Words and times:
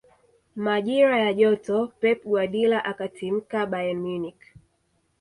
majira 0.63 1.13
ya 1.23 1.31
joto 1.33 1.77
pep 1.99 2.19
guardiola 2.31 2.79
akatimka 2.91 3.57
bayern 3.71 3.99
munich 4.05 4.41